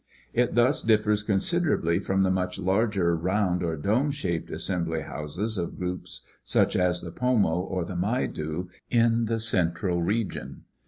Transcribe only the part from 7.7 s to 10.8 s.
the Maidu in the cen tral region.